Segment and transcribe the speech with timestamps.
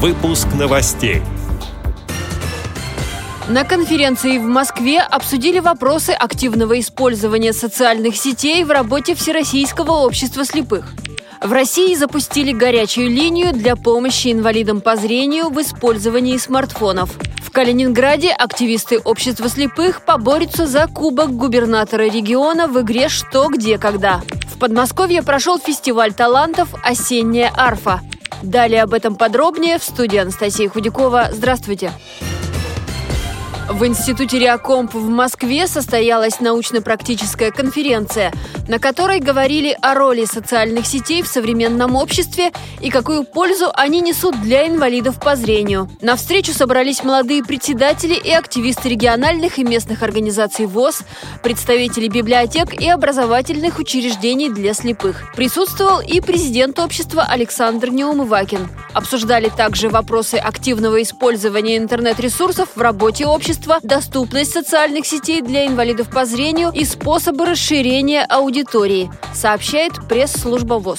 [0.00, 1.22] Выпуск новостей.
[3.48, 10.94] На конференции в Москве обсудили вопросы активного использования социальных сетей в работе Всероссийского общества слепых.
[11.42, 17.10] В России запустили горячую линию для помощи инвалидам по зрению в использовании смартфонов.
[17.42, 24.22] В Калининграде активисты общества слепых поборются за кубок губернатора региона в игре «Что, где, когда».
[24.54, 28.00] В Подмосковье прошел фестиваль талантов «Осенняя арфа».
[28.42, 31.28] Далее об этом подробнее в студии Анастасия Худякова.
[31.32, 31.92] Здравствуйте.
[33.70, 38.32] В Институте Реакомп в Москве состоялась научно-практическая конференция,
[38.66, 44.40] на которой говорили о роли социальных сетей в современном обществе и какую пользу они несут
[44.40, 45.90] для инвалидов по зрению.
[46.00, 51.02] На встречу собрались молодые председатели и активисты региональных и местных организаций ВОЗ,
[51.42, 55.34] представители библиотек и образовательных учреждений для слепых.
[55.36, 58.66] Присутствовал и президент общества Александр Неумывакин.
[58.98, 66.24] Обсуждали также вопросы активного использования интернет-ресурсов в работе общества доступность социальных сетей для инвалидов по
[66.24, 70.98] зрению и способы расширения аудитории, сообщает пресс-служба ВОЗ.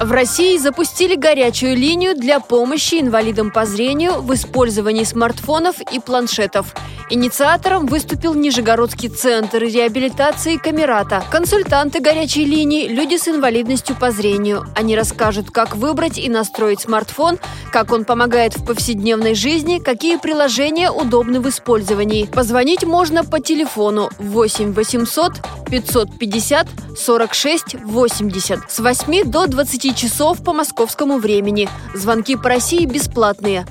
[0.00, 6.74] В России запустили горячую линию для помощи инвалидам по зрению в использовании смартфонов и планшетов.
[7.10, 11.22] Инициатором выступил Нижегородский центр реабилитации Камерата.
[11.30, 14.64] Консультанты горячей линии– люди с инвалидностью по зрению.
[14.74, 17.38] Они расскажут, как выбрать и настроить смартфон,
[17.70, 22.24] как он помогает в повседневной жизни, какие приложения удобны в использовании.
[22.24, 25.32] Позвонить можно по телефону 8 800
[25.70, 31.68] 550 46 80 с 8 до 20 часов по московскому времени.
[31.94, 33.66] Звонки по России бесплатные.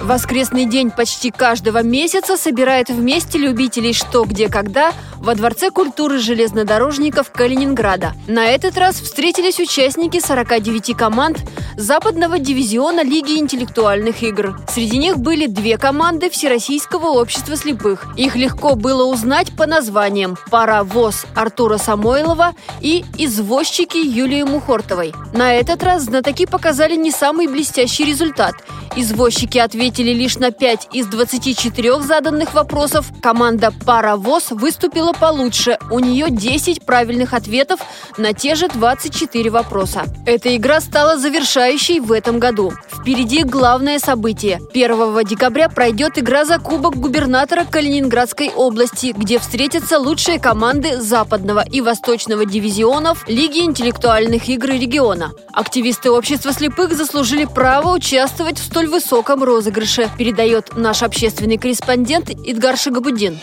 [0.00, 7.32] Воскресный день почти каждого месяца собирает вместе любителей «Что, где, когда» во Дворце культуры железнодорожников
[7.32, 8.12] Калининграда.
[8.28, 11.38] На этот раз встретились участники 49 команд
[11.76, 14.58] западного дивизиона Лиги интеллектуальных игр.
[14.68, 18.06] Среди них были две команды Всероссийского общества слепых.
[18.16, 25.12] Их легко было узнать по названиям «Паровоз» Артура Самойлова и «Извозчики» Юлии Мухортовой.
[25.32, 28.54] На этот раз знатоки показали не самый блестящий результат–
[29.00, 33.06] Извозчики ответили лишь на 5 из 24 заданных вопросов.
[33.22, 35.78] Команда «Паровоз» выступила получше.
[35.92, 37.78] У нее 10 правильных ответов
[38.16, 40.02] на те же 24 вопроса.
[40.26, 42.72] Эта игра стала завершающей в этом году.
[42.90, 44.60] Впереди главное событие.
[44.74, 51.80] 1 декабря пройдет игра за Кубок губернатора Калининградской области, где встретятся лучшие команды западного и
[51.80, 55.30] восточного дивизионов Лиги интеллектуальных игр региона.
[55.52, 62.76] Активисты общества слепых заслужили право участвовать в столь высоком розыгрыше, передает наш общественный корреспондент Идгар
[62.76, 63.38] Шагабудин.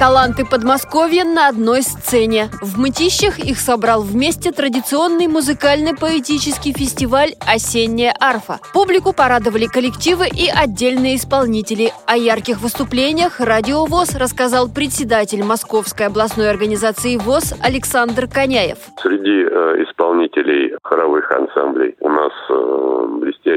[0.00, 2.48] Таланты Подмосковья на одной сцене.
[2.62, 8.60] В Мытищах их собрал вместе традиционный музыкально-поэтический фестиваль «Осенняя арфа».
[8.72, 11.92] Публику порадовали коллективы и отдельные исполнители.
[12.06, 18.78] О ярких выступлениях «Радио ВОЗ» рассказал председатель Московской областной организации ВОЗ Александр Коняев.
[19.02, 23.00] Среди э, исполнителей хоровых ансамблей у нас э,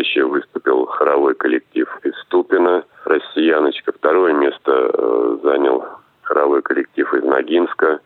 [0.04, 3.92] блестяще выступил хоровой коллектив из Тупина «Россияночка».
[3.92, 5.86] Второе место э, занял
[6.22, 8.00] хоровой коллектив из Ногинска.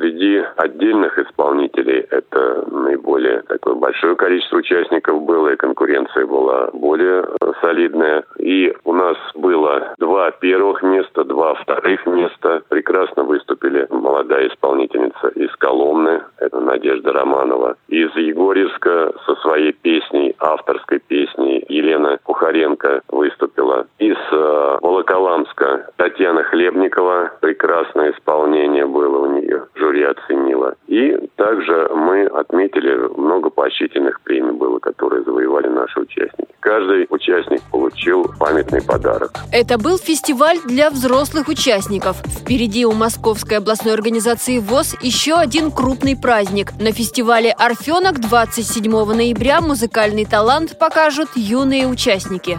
[0.00, 7.52] Среди отдельных исполнителей это наиболее такое большое количество участников было, и конкуренция была более э,
[7.60, 8.24] солидная.
[8.38, 12.62] И у нас было два первых места, два вторых места.
[12.70, 17.76] Прекрасно выступили молодая исполнительница из Коломны, это Надежда Романова.
[17.88, 23.86] Из Егорьевска со своей песней, авторской песней, Елена Кухаренко выступила.
[23.98, 25.79] Из э, Волоколамска
[26.20, 30.74] Татьяна Хлебникова, прекрасное исполнение было у нее жюри оценило.
[30.86, 36.50] И также мы отметили много поощрительных премий было, которые завоевали наши участники.
[36.60, 39.30] Каждый участник получил памятный подарок.
[39.50, 42.18] Это был фестиваль для взрослых участников.
[42.26, 46.72] Впереди у Московской областной организации ВОЗ еще один крупный праздник.
[46.78, 52.58] На фестивале «Орфенок» 27 ноября музыкальный талант покажут юные участники.